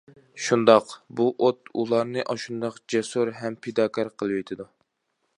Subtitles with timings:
[0.43, 4.67] شۇنداق، بۇ ئوت ئۇلارنى ئاشۇنداق جەسۇر ھەم پىداكار قىلىۋېتىدۇ.